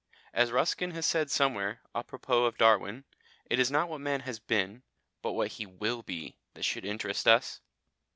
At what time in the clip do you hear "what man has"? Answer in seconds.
3.87-4.39